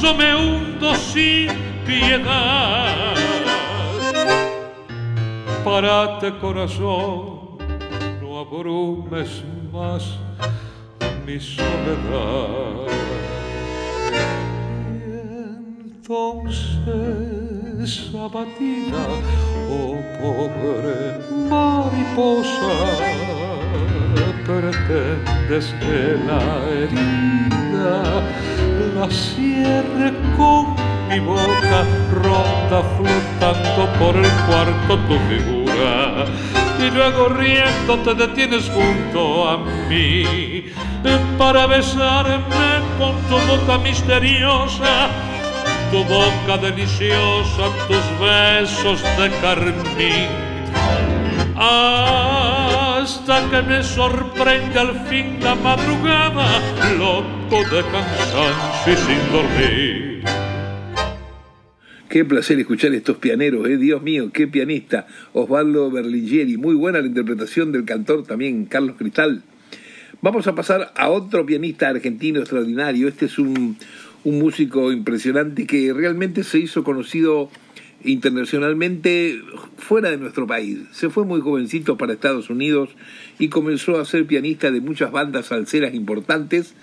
yo 0.00 0.14
me 0.14 0.34
hundo 0.34 0.94
sin 0.94 1.50
piedad. 1.86 3.14
Párate 5.64 6.38
corazón, 6.38 7.33
abrumes 8.54 9.42
más 9.72 10.16
mi 11.26 11.40
soledad. 11.40 12.86
Y 14.90 15.02
entonces 15.80 16.84
abatida, 18.14 19.04
oh 19.70 19.96
pobre 20.20 20.98
mariposa, 21.50 22.76
pretendes 24.46 25.66
que 25.80 26.00
la 26.28 26.42
herida 26.70 27.94
la 28.94 29.06
cierre 29.10 30.08
con 30.36 30.62
mi 31.08 31.18
boca 31.20 31.78
ronda 32.12 32.80
flotando 32.96 33.82
por 33.98 34.14
el 34.16 34.30
cuarto 34.46 34.92
tu 35.08 35.16
figura 35.28 35.94
y 36.86 36.90
luego 36.90 37.28
riendo 37.28 37.98
te 38.04 38.14
detienes 38.14 38.70
junto 38.70 39.48
a 39.48 39.56
mí 39.88 40.64
para 41.38 41.66
besarme 41.66 42.80
con 42.98 43.16
tu 43.28 43.38
boca 43.46 43.78
misteriosa 43.78 45.08
tu 45.90 46.04
boca 46.04 46.58
deliciosa 46.60 47.64
tus 47.88 48.04
besos 48.20 49.02
de 49.18 49.30
carmín 49.40 50.28
hasta 51.56 53.48
que 53.50 53.62
me 53.62 53.82
sorprende 53.82 54.78
al 54.78 55.06
fin 55.06 55.38
la 55.40 55.54
madrugada, 55.54 56.60
loco 56.98 57.62
de 57.70 57.82
cansancio 57.84 58.92
y 58.92 58.96
sin 58.96 59.32
dormir. 59.32 60.13
Qué 62.14 62.24
placer 62.24 62.60
escuchar 62.60 62.94
estos 62.94 63.16
pianeros, 63.16 63.68
¿eh? 63.68 63.76
Dios 63.76 64.00
mío, 64.00 64.30
qué 64.32 64.46
pianista. 64.46 65.08
Osvaldo 65.32 65.90
Berlingieri, 65.90 66.56
muy 66.56 66.76
buena 66.76 67.00
la 67.00 67.08
interpretación 67.08 67.72
del 67.72 67.84
cantor 67.84 68.24
también, 68.24 68.66
Carlos 68.66 68.94
Cristal. 68.96 69.42
Vamos 70.22 70.46
a 70.46 70.54
pasar 70.54 70.92
a 70.94 71.08
otro 71.08 71.44
pianista 71.44 71.88
argentino 71.88 72.38
extraordinario. 72.38 73.08
Este 73.08 73.26
es 73.26 73.36
un, 73.40 73.76
un 74.22 74.38
músico 74.38 74.92
impresionante 74.92 75.66
que 75.66 75.92
realmente 75.92 76.44
se 76.44 76.60
hizo 76.60 76.84
conocido 76.84 77.50
internacionalmente 78.04 79.40
fuera 79.76 80.10
de 80.10 80.16
nuestro 80.16 80.46
país. 80.46 80.82
Se 80.92 81.10
fue 81.10 81.24
muy 81.24 81.40
jovencito 81.40 81.98
para 81.98 82.12
Estados 82.12 82.48
Unidos 82.48 82.90
y 83.40 83.48
comenzó 83.48 83.98
a 83.98 84.04
ser 84.04 84.24
pianista 84.24 84.70
de 84.70 84.80
muchas 84.80 85.10
bandas 85.10 85.46
salseras 85.46 85.94
importantes 85.94 86.76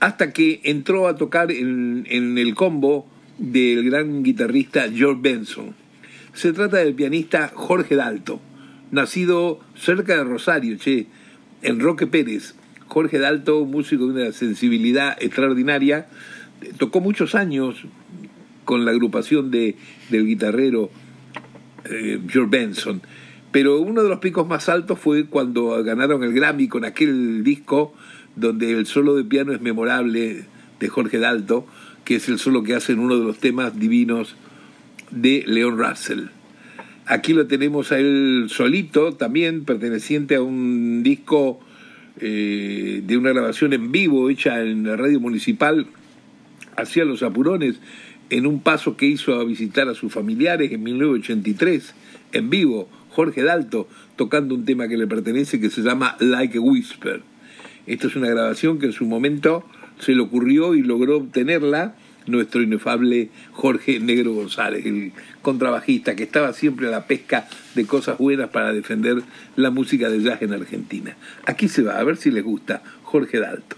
hasta 0.00 0.32
que 0.32 0.62
entró 0.64 1.08
a 1.08 1.16
tocar 1.16 1.52
en, 1.52 2.06
en 2.08 2.38
el 2.38 2.54
combo 2.54 3.11
del 3.38 3.84
gran 3.84 4.22
guitarrista 4.22 4.90
George 4.92 5.20
Benson. 5.22 5.74
Se 6.32 6.52
trata 6.52 6.78
del 6.78 6.94
pianista 6.94 7.50
Jorge 7.54 7.96
Dalto, 7.96 8.40
nacido 8.90 9.60
cerca 9.74 10.16
de 10.16 10.24
Rosario, 10.24 10.78
che, 10.78 11.06
en 11.62 11.80
Roque 11.80 12.06
Pérez. 12.06 12.54
Jorge 12.86 13.18
Dalto, 13.18 13.64
músico 13.64 14.06
de 14.06 14.22
una 14.22 14.32
sensibilidad 14.32 15.16
extraordinaria, 15.20 16.08
tocó 16.78 17.00
muchos 17.00 17.34
años 17.34 17.84
con 18.64 18.84
la 18.84 18.90
agrupación 18.90 19.50
de, 19.50 19.76
del 20.10 20.26
guitarrero 20.26 20.90
eh, 21.84 22.20
George 22.28 22.50
Benson. 22.50 23.02
Pero 23.50 23.80
uno 23.80 24.02
de 24.02 24.08
los 24.08 24.18
picos 24.18 24.46
más 24.46 24.68
altos 24.68 24.98
fue 24.98 25.26
cuando 25.26 25.82
ganaron 25.84 26.22
el 26.22 26.32
Grammy 26.32 26.68
con 26.68 26.84
aquel 26.84 27.44
disco 27.44 27.94
donde 28.36 28.72
el 28.72 28.86
solo 28.86 29.14
de 29.14 29.24
piano 29.24 29.52
es 29.52 29.60
memorable 29.60 30.44
de 30.80 30.88
Jorge 30.88 31.18
Dalto, 31.18 31.66
que 32.04 32.16
es 32.16 32.28
el 32.28 32.38
solo 32.38 32.62
que 32.62 32.74
hace 32.74 32.92
en 32.92 32.98
uno 32.98 33.18
de 33.18 33.24
los 33.24 33.38
temas 33.38 33.78
divinos 33.78 34.36
de 35.10 35.44
Leon 35.46 35.78
Russell. 35.78 36.26
Aquí 37.06 37.32
lo 37.32 37.46
tenemos 37.46 37.92
a 37.92 37.98
él 37.98 38.46
solito, 38.48 39.12
también 39.12 39.64
perteneciente 39.64 40.36
a 40.36 40.42
un 40.42 41.02
disco 41.02 41.60
eh, 42.20 43.02
de 43.04 43.16
una 43.16 43.30
grabación 43.30 43.72
en 43.72 43.90
vivo 43.90 44.30
hecha 44.30 44.62
en 44.62 44.86
la 44.86 44.96
radio 44.96 45.18
municipal 45.18 45.86
hacia 46.76 47.04
los 47.04 47.22
apurones, 47.22 47.80
en 48.30 48.46
un 48.46 48.60
paso 48.60 48.96
que 48.96 49.06
hizo 49.06 49.34
a 49.34 49.44
visitar 49.44 49.88
a 49.88 49.94
sus 49.94 50.12
familiares 50.12 50.72
en 50.72 50.82
1983, 50.82 51.94
en 52.32 52.50
vivo, 52.50 52.88
Jorge 53.10 53.42
Dalto, 53.42 53.88
tocando 54.16 54.54
un 54.54 54.64
tema 54.64 54.88
que 54.88 54.96
le 54.96 55.06
pertenece 55.06 55.60
que 55.60 55.70
se 55.70 55.82
llama 55.82 56.16
Like 56.18 56.58
a 56.58 56.60
Whisper. 56.60 57.22
Esta 57.86 58.06
es 58.06 58.16
una 58.16 58.28
grabación 58.28 58.78
que 58.78 58.86
en 58.86 58.92
su 58.92 59.04
momento 59.04 59.64
se 59.98 60.12
le 60.12 60.22
ocurrió 60.22 60.74
y 60.74 60.82
logró 60.82 61.18
obtenerla 61.18 61.94
nuestro 62.26 62.62
inefable 62.62 63.30
Jorge 63.52 64.00
Negro 64.00 64.32
González, 64.34 64.86
el 64.86 65.12
contrabajista 65.42 66.14
que 66.14 66.22
estaba 66.22 66.52
siempre 66.52 66.88
a 66.88 66.90
la 66.90 67.06
pesca 67.06 67.48
de 67.74 67.84
cosas 67.86 68.18
buenas 68.18 68.50
para 68.50 68.72
defender 68.72 69.22
la 69.56 69.70
música 69.70 70.08
de 70.08 70.22
jazz 70.22 70.42
en 70.42 70.52
Argentina. 70.52 71.16
Aquí 71.46 71.68
se 71.68 71.82
va, 71.82 71.98
a 71.98 72.04
ver 72.04 72.16
si 72.16 72.30
les 72.30 72.44
gusta 72.44 72.82
Jorge 73.02 73.40
Dalto. 73.40 73.76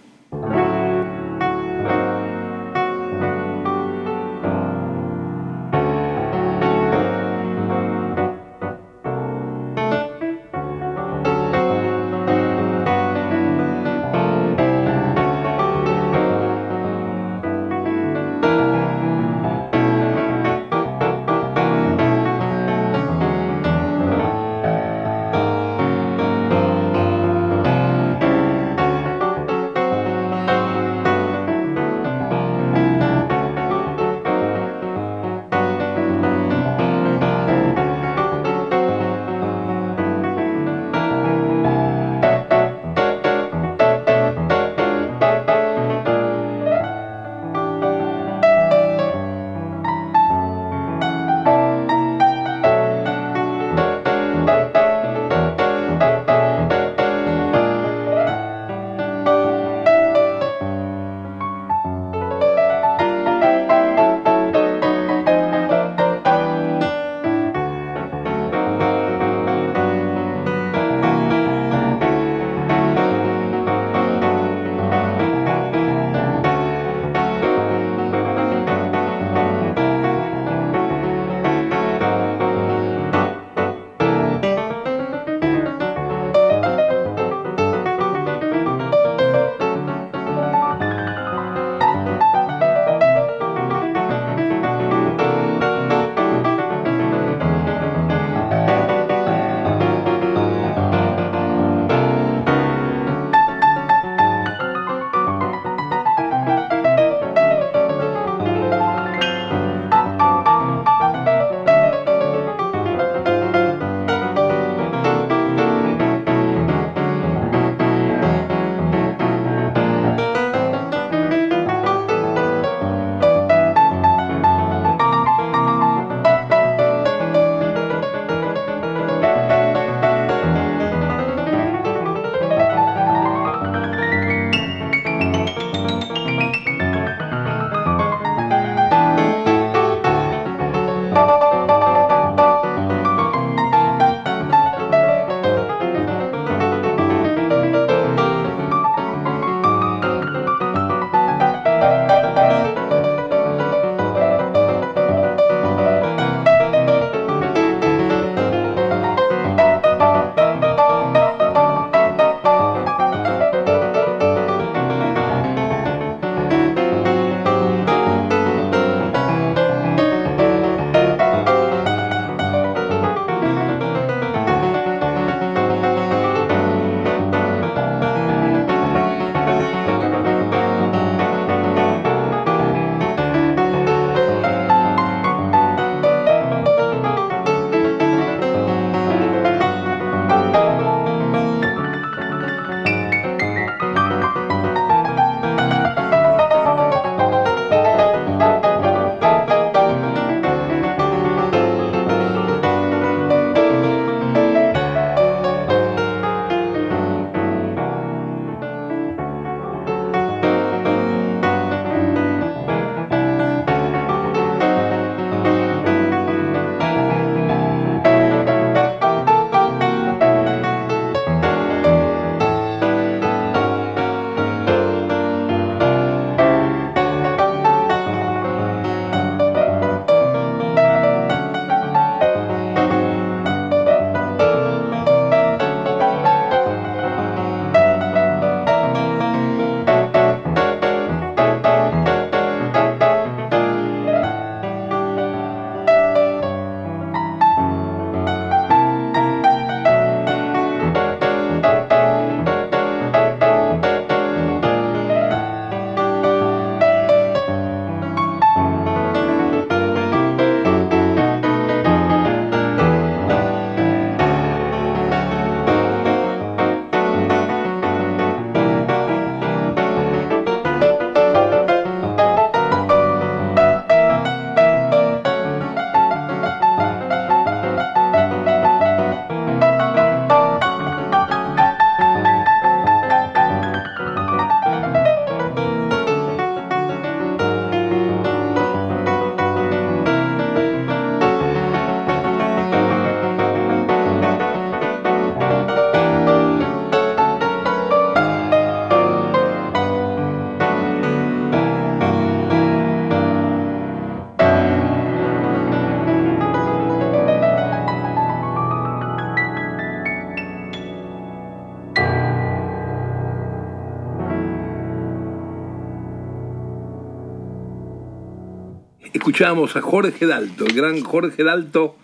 Escuchábamos 319.35 319.74
a 319.74 319.80
Jorge 319.80 320.26
Dalto, 320.26 320.64
el 320.64 320.74
gran 320.74 321.01
Jorge 321.01 321.43
Dalto, 321.43 321.97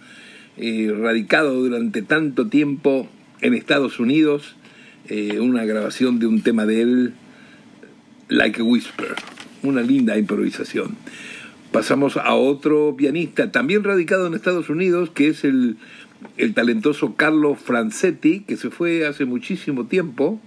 eh, 0.57 0.93
radicado 1.01 1.55
durante 1.55 2.03
tanto 2.03 2.49
tiempo 2.49 3.09
en 3.41 3.55
Estados 3.55 4.01
Unidos, 4.01 4.57
eh, 5.07 5.39
una 5.39 5.65
grabación 5.65 6.19
de 6.19 6.27
un 6.27 6.43
tema 6.43 6.67
de 6.67 6.83
él, 6.83 7.15
Like 8.27 8.63
a 8.63 8.65
Whisper, 8.65 9.15
una 9.63 9.81
linda 9.81 10.19
improvisación. 10.19 10.97
Pasamos 11.71 12.17
a 12.17 12.35
otro 12.35 12.97
pianista, 12.99 13.53
también 13.53 13.85
radicado 13.85 14.27
en 14.27 14.35
Estados 14.35 14.69
Unidos, 14.69 15.11
que 15.11 15.29
es 15.29 15.45
el, 15.45 15.77
el 16.37 16.53
talentoso 16.53 17.15
Carlo 17.15 17.55
Francetti, 17.55 18.41
que 18.41 18.57
se 18.57 18.71
fue 18.71 19.07
hace 19.07 19.25
muchísimo 19.25 19.87
tiempo. 19.87 20.41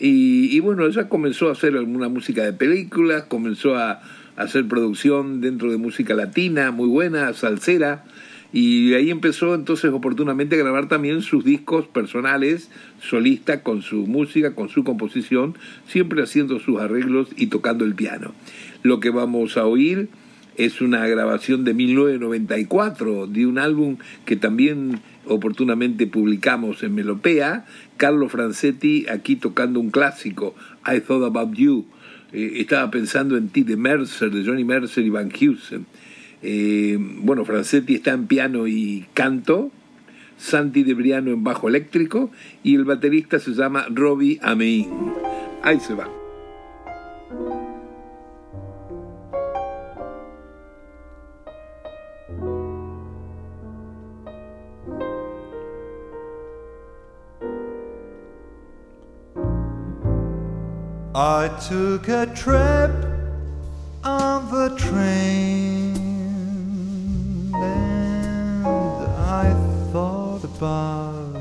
Y, 0.00 0.48
y 0.56 0.58
bueno, 0.58 0.88
ya 0.88 1.08
comenzó 1.08 1.50
a 1.50 1.52
hacer 1.52 1.76
alguna 1.76 2.08
música 2.08 2.42
de 2.42 2.52
películas, 2.52 3.26
comenzó 3.28 3.76
a, 3.76 4.00
hacer 4.40 4.66
producción 4.66 5.42
dentro 5.42 5.70
de 5.70 5.76
música 5.76 6.14
latina, 6.14 6.70
muy 6.70 6.88
buena, 6.88 7.32
salsera, 7.34 8.04
y 8.52 8.94
ahí 8.94 9.10
empezó 9.10 9.54
entonces 9.54 9.92
oportunamente 9.92 10.56
a 10.56 10.58
grabar 10.58 10.88
también 10.88 11.20
sus 11.20 11.44
discos 11.44 11.86
personales, 11.86 12.70
solista, 13.00 13.62
con 13.62 13.82
su 13.82 14.06
música, 14.06 14.54
con 14.54 14.70
su 14.70 14.82
composición, 14.82 15.56
siempre 15.86 16.22
haciendo 16.22 16.58
sus 16.58 16.80
arreglos 16.80 17.28
y 17.36 17.48
tocando 17.48 17.84
el 17.84 17.94
piano. 17.94 18.32
Lo 18.82 18.98
que 18.98 19.10
vamos 19.10 19.58
a 19.58 19.66
oír 19.66 20.08
es 20.56 20.80
una 20.80 21.06
grabación 21.06 21.64
de 21.64 21.74
1994 21.74 23.26
de 23.26 23.46
un 23.46 23.58
álbum 23.58 23.98
que 24.24 24.36
también 24.36 25.00
oportunamente 25.26 26.06
publicamos 26.06 26.82
en 26.82 26.94
Melopea, 26.94 27.66
Carlo 27.98 28.28
Francetti 28.30 29.06
aquí 29.08 29.36
tocando 29.36 29.78
un 29.78 29.90
clásico, 29.90 30.54
I 30.84 31.00
Thought 31.00 31.24
About 31.24 31.54
You, 31.54 31.86
eh, 32.32 32.52
estaba 32.56 32.90
pensando 32.90 33.36
en 33.36 33.48
ti 33.48 33.62
de 33.62 33.76
Mercer, 33.76 34.30
de 34.30 34.44
Johnny 34.44 34.64
Mercer 34.64 35.04
y 35.04 35.10
Van 35.10 35.30
Heusen. 35.30 35.86
Eh, 36.42 36.96
bueno, 36.98 37.44
Francetti 37.44 37.96
está 37.96 38.12
en 38.12 38.26
piano 38.26 38.66
y 38.66 39.06
canto, 39.14 39.70
Santi 40.38 40.82
de 40.82 40.94
Briano 40.94 41.30
en 41.30 41.44
bajo 41.44 41.68
eléctrico 41.68 42.30
y 42.62 42.74
el 42.74 42.84
baterista 42.84 43.38
se 43.38 43.52
llama 43.52 43.86
Robbie 43.90 44.38
Amein. 44.42 44.88
Ahí 45.62 45.78
se 45.80 45.94
va. 45.94 46.08
I 61.22 61.48
took 61.68 62.08
a 62.08 62.24
trip 62.34 62.90
on 64.02 64.50
the 64.50 64.74
train 64.78 65.94
and 67.54 68.66
I 68.66 69.52
thought 69.92 70.44
about 70.44 71.36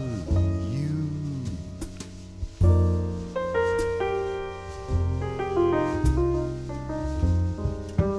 you. 0.69 1.15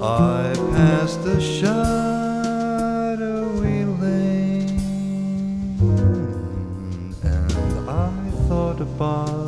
I 0.03 0.55
passed 0.73 1.23
the 1.25 1.39
shadowy 1.43 1.75
lane 3.85 4.81
and 7.23 7.91
I 7.91 8.31
thought 8.49 8.81
about 8.81 9.40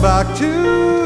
back 0.00 0.34
to 0.34 0.99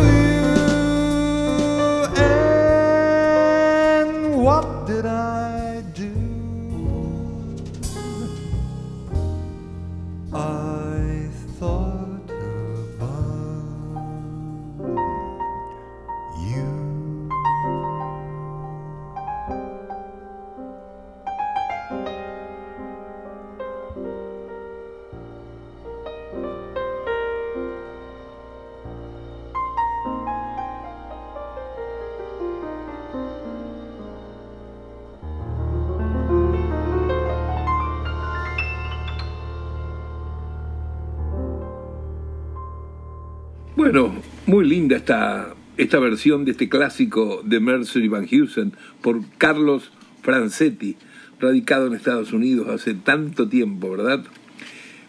esta, 45.94 46.02
versión 46.02 46.44
de 46.44 46.50
este 46.50 46.68
clásico 46.68 47.40
de 47.44 47.60
Mercury 47.60 48.08
Van 48.08 48.26
Heusen 48.28 48.72
por 49.00 49.20
Carlos 49.38 49.92
Francetti, 50.22 50.96
radicado 51.38 51.86
en 51.86 51.94
Estados 51.94 52.32
Unidos 52.32 52.66
hace 52.68 52.94
tanto 52.94 53.48
tiempo, 53.48 53.92
¿verdad? 53.92 54.24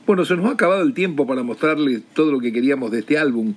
Bueno, 0.06 0.26
se 0.26 0.36
nos 0.36 0.46
ha 0.46 0.52
acabado 0.52 0.84
el 0.84 0.94
tiempo 0.94 1.26
para 1.26 1.42
mostrarles 1.42 2.04
todo 2.14 2.32
lo 2.32 2.40
que 2.40 2.54
queríamos 2.54 2.92
de 2.92 3.00
este 3.00 3.18
álbum. 3.18 3.56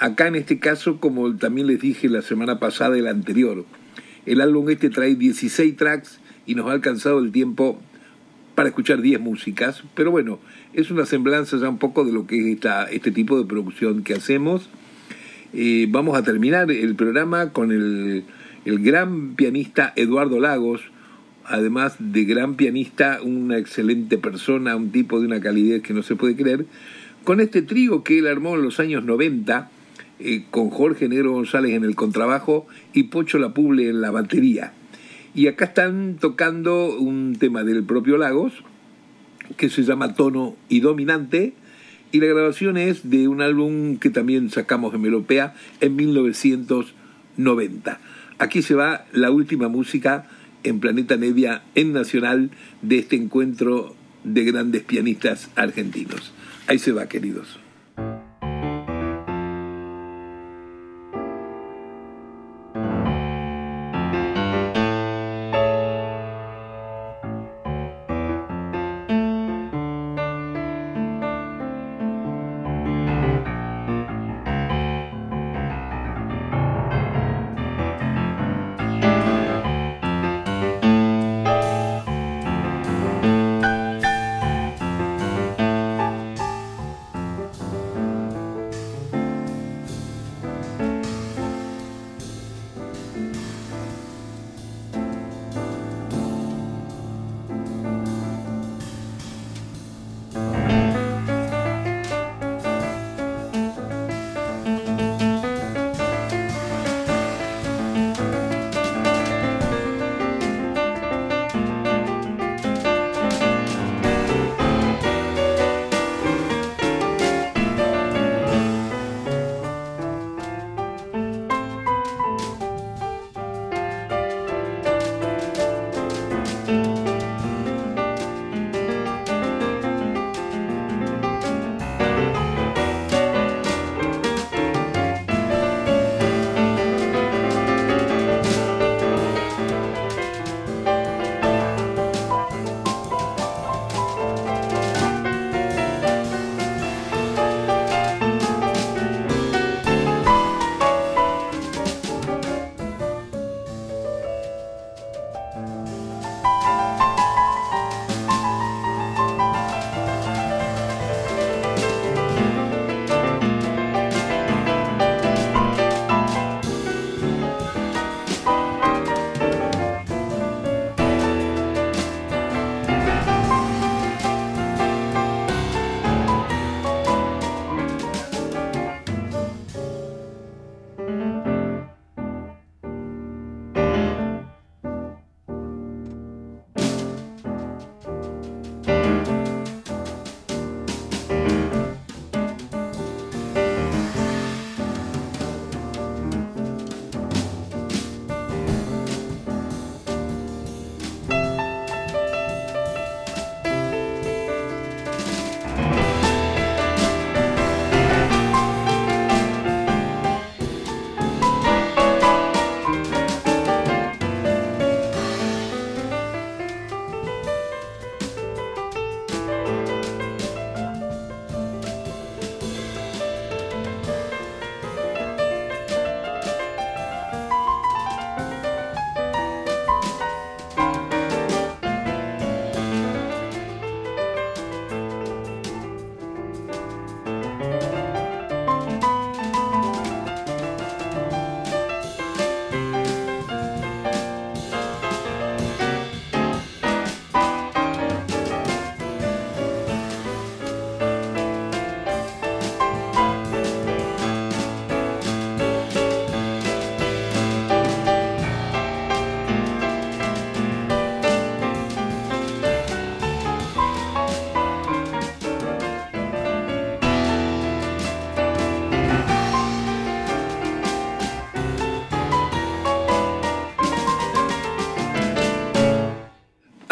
Acá 0.00 0.26
en 0.26 0.34
este 0.34 0.58
caso, 0.58 0.98
como 0.98 1.36
también 1.36 1.68
les 1.68 1.78
dije 1.78 2.08
la 2.08 2.22
semana 2.22 2.58
pasada, 2.58 2.98
el 2.98 3.06
anterior. 3.06 3.64
El 4.26 4.40
álbum 4.40 4.68
este 4.68 4.90
trae 4.90 5.14
16 5.14 5.76
tracks 5.76 6.18
y 6.44 6.56
nos 6.56 6.66
ha 6.66 6.72
alcanzado 6.72 7.20
el 7.20 7.30
tiempo 7.30 7.80
para 8.56 8.70
escuchar 8.70 9.00
10 9.00 9.20
músicas, 9.20 9.84
pero 9.94 10.10
bueno, 10.10 10.40
es 10.72 10.90
una 10.90 11.06
semblanza 11.06 11.56
ya 11.56 11.68
un 11.68 11.78
poco 11.78 12.04
de 12.04 12.10
lo 12.10 12.26
que 12.26 12.40
es 12.40 12.46
esta, 12.56 12.86
este 12.86 13.12
tipo 13.12 13.38
de 13.38 13.46
producción 13.46 14.02
que 14.02 14.14
hacemos. 14.14 14.68
Vamos 15.88 16.16
a 16.16 16.22
terminar 16.22 16.70
el 16.70 16.94
programa 16.96 17.52
con 17.52 17.70
el, 17.70 18.24
el 18.64 18.78
gran 18.80 19.34
pianista 19.34 19.92
Eduardo 19.96 20.40
Lagos, 20.40 20.80
además 21.44 21.96
de 21.98 22.24
gran 22.24 22.54
pianista, 22.54 23.20
una 23.22 23.58
excelente 23.58 24.18
persona, 24.18 24.76
un 24.76 24.90
tipo 24.90 25.20
de 25.20 25.26
una 25.26 25.40
calidez 25.40 25.82
que 25.82 25.94
no 25.94 26.02
se 26.02 26.16
puede 26.16 26.36
creer, 26.36 26.66
con 27.24 27.40
este 27.40 27.62
trío 27.62 28.02
que 28.02 28.18
él 28.18 28.26
armó 28.26 28.54
en 28.54 28.62
los 28.62 28.80
años 28.80 29.04
90, 29.04 29.70
eh, 30.20 30.44
con 30.50 30.70
Jorge 30.70 31.08
Negro 31.08 31.32
González 31.32 31.72
en 31.72 31.84
el 31.84 31.94
contrabajo 31.94 32.66
y 32.92 33.04
Pocho 33.04 33.38
Lapuble 33.38 33.88
en 33.88 34.00
la 34.00 34.10
batería. 34.10 34.72
Y 35.34 35.48
acá 35.48 35.66
están 35.66 36.16
tocando 36.20 36.96
un 36.96 37.36
tema 37.38 37.64
del 37.64 37.82
propio 37.82 38.16
Lagos, 38.16 38.52
que 39.56 39.68
se 39.68 39.82
llama 39.82 40.14
Tono 40.14 40.56
y 40.68 40.80
Dominante, 40.80 41.54
y 42.14 42.20
la 42.20 42.28
grabación 42.28 42.76
es 42.76 43.10
de 43.10 43.26
un 43.26 43.42
álbum 43.42 43.96
que 43.96 44.08
también 44.08 44.48
sacamos 44.48 44.92
de 44.92 44.98
Melopea 44.98 45.52
en 45.80 45.96
1990. 45.96 48.00
Aquí 48.38 48.62
se 48.62 48.76
va 48.76 49.04
la 49.10 49.32
última 49.32 49.66
música 49.66 50.28
en 50.62 50.78
Planeta 50.78 51.16
Nevia 51.16 51.64
en 51.74 51.92
Nacional 51.92 52.52
de 52.82 52.98
este 52.98 53.16
encuentro 53.16 53.96
de 54.22 54.44
grandes 54.44 54.84
pianistas 54.84 55.50
argentinos. 55.56 56.32
Ahí 56.68 56.78
se 56.78 56.92
va, 56.92 57.08
queridos. 57.08 57.58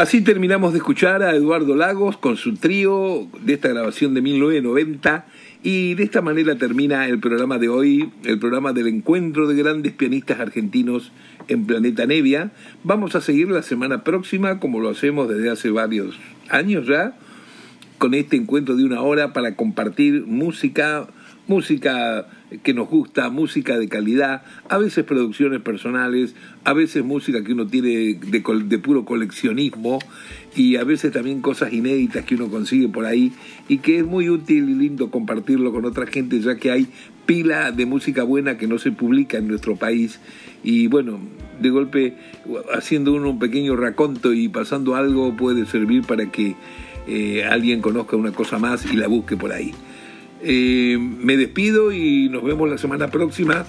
Así 0.02 0.20
terminamos 0.20 0.72
de 0.72 0.78
escuchar 0.78 1.22
a 1.22 1.32
Eduardo 1.36 1.76
Lagos 1.76 2.16
con 2.16 2.36
su 2.36 2.56
trío 2.56 3.28
de 3.40 3.52
esta 3.52 3.68
grabación 3.68 4.14
de 4.14 4.20
1990 4.20 5.26
y 5.62 5.94
de 5.94 6.02
esta 6.02 6.20
manera 6.20 6.56
termina 6.56 7.06
el 7.06 7.20
programa 7.20 7.58
de 7.58 7.68
hoy, 7.68 8.10
el 8.24 8.40
programa 8.40 8.72
del 8.72 8.88
encuentro 8.88 9.46
de 9.46 9.54
grandes 9.54 9.92
pianistas 9.92 10.40
argentinos 10.40 11.12
en 11.46 11.66
Planeta 11.66 12.04
Nevia. 12.04 12.50
Vamos 12.82 13.14
a 13.14 13.20
seguir 13.20 13.48
la 13.48 13.62
semana 13.62 14.02
próxima, 14.02 14.58
como 14.58 14.80
lo 14.80 14.90
hacemos 14.90 15.28
desde 15.28 15.50
hace 15.50 15.70
varios 15.70 16.18
años 16.48 16.88
ya, 16.88 17.16
con 17.98 18.14
este 18.14 18.34
encuentro 18.34 18.74
de 18.74 18.84
una 18.84 19.02
hora 19.02 19.32
para 19.32 19.54
compartir 19.54 20.24
música, 20.26 21.06
música 21.46 22.26
que 22.62 22.74
nos 22.74 22.88
gusta, 22.88 23.30
música 23.30 23.78
de 23.78 23.88
calidad, 23.88 24.42
a 24.68 24.78
veces 24.78 25.04
producciones 25.04 25.60
personales, 25.60 26.34
a 26.64 26.72
veces 26.72 27.04
música 27.04 27.42
que 27.42 27.52
uno 27.52 27.66
tiene 27.66 27.88
de, 27.88 28.42
de, 28.64 28.78
puro 28.78 29.04
coleccionismo 29.04 29.98
y 30.56 30.76
a 30.76 30.84
veces 30.84 31.12
también 31.12 31.40
cosas 31.40 31.72
inéditas 31.72 32.24
que 32.24 32.34
uno 32.34 32.48
consigue 32.48 32.88
por 32.88 33.04
ahí 33.04 33.32
y 33.68 33.78
que 33.78 33.98
es 33.98 34.06
muy 34.06 34.28
útil 34.28 34.68
y 34.68 34.74
lindo 34.74 35.10
compartirlo 35.10 35.72
con 35.72 35.84
otra 35.84 36.06
gente 36.06 36.40
ya 36.40 36.56
que 36.56 36.70
hay 36.70 36.88
pila 37.26 37.72
de 37.72 37.86
música 37.86 38.24
buena 38.24 38.58
que 38.58 38.66
no 38.66 38.78
se 38.78 38.92
publica 38.92 39.38
en 39.38 39.48
nuestro 39.48 39.76
país 39.76 40.20
y 40.64 40.86
bueno, 40.86 41.20
de 41.60 41.70
golpe 41.70 42.14
haciendo 42.74 43.12
uno 43.14 43.30
un 43.30 43.38
pequeño 43.38 43.76
raconto 43.76 44.32
y 44.32 44.48
pasando 44.48 44.94
algo 44.94 45.36
puede 45.36 45.66
servir 45.66 46.02
para 46.02 46.30
que 46.30 46.56
eh, 47.06 47.44
alguien 47.44 47.80
conozca 47.80 48.16
una 48.16 48.32
cosa 48.32 48.58
más 48.58 48.84
y 48.92 48.96
la 48.96 49.08
busque 49.08 49.36
por 49.36 49.52
ahí. 49.52 49.72
Eh, 50.44 50.98
me 50.98 51.36
despido 51.36 51.92
y 51.92 52.28
nos 52.28 52.42
vemos 52.42 52.68
la 52.68 52.78
semana 52.78 53.08
próxima. 53.08 53.64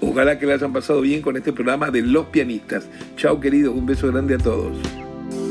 Ojalá 0.00 0.38
que 0.38 0.46
la 0.46 0.54
hayan 0.54 0.72
pasado 0.72 1.00
bien 1.00 1.22
con 1.22 1.36
este 1.36 1.52
programa 1.52 1.90
de 1.90 2.02
Los 2.02 2.26
Pianistas. 2.26 2.88
Chao 3.16 3.40
queridos, 3.40 3.74
un 3.74 3.86
beso 3.86 4.08
grande 4.08 4.34
a 4.34 4.38
todos. 4.38 4.76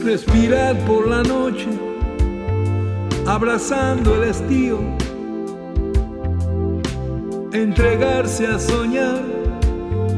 Respirar 0.03 0.77
por 0.85 1.07
la 1.07 1.23
noche, 1.23 1.67
abrazando 3.25 4.21
el 4.21 4.29
estío, 4.29 4.79
entregarse 7.51 8.47
a 8.47 8.59
soñar 8.59 9.21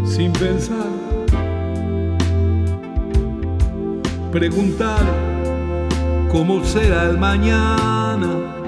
sin 0.06 0.32
pensar, 0.34 0.90
preguntar 4.32 5.02
cómo 6.32 6.64
será 6.64 7.10
el 7.10 7.18
mañana 7.18 8.59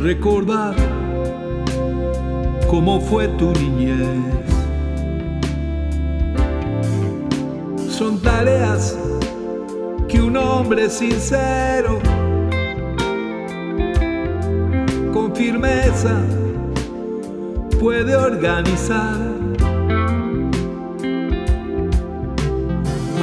recordar 0.00 0.74
cómo 2.68 3.00
fue 3.00 3.28
tu 3.28 3.52
niñez. 3.52 4.08
Son 7.88 8.18
tareas 8.20 8.98
que 10.08 10.22
un 10.22 10.36
hombre 10.38 10.88
sincero, 10.88 11.98
con 15.12 15.34
firmeza, 15.36 16.22
puede 17.78 18.16
organizar. 18.16 19.18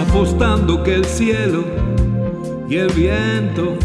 Apostando 0.08 0.84
que 0.84 0.94
el 0.94 1.06
cielo 1.06 1.64
y 2.70 2.78
el 2.78 2.90
viento 2.90 3.78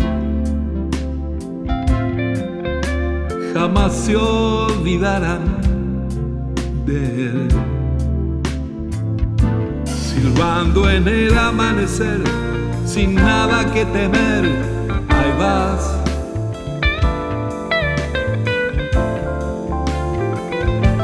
jamás 3.63 3.93
se 3.93 4.17
olvidarán 4.17 5.45
de 6.85 7.27
él. 7.27 7.49
Silbando 9.85 10.91
en 10.91 11.07
el 11.07 11.39
amanecer, 11.39 12.23
sin 12.85 13.15
nada 13.15 13.65
que 13.73 13.85
temer, 13.85 14.45
ahí 15.11 15.33
vas. 15.39 15.97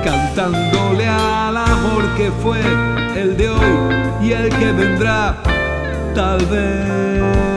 Cantándole 0.03 1.07
al 1.07 1.57
amor 1.57 2.03
que 2.17 2.33
fue 2.43 2.61
el 3.15 3.37
de 3.37 3.51
hoy 3.51 3.75
y 4.21 4.33
el 4.33 4.49
que 4.49 4.73
vendrá, 4.73 5.41
tal 6.13 6.45
vez. 6.47 7.47